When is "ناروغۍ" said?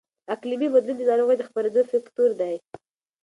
1.09-1.35